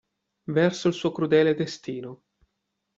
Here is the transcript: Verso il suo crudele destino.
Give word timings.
Verso 0.49 0.87
il 0.87 0.95
suo 0.95 1.11
crudele 1.11 1.53
destino. 1.53 2.23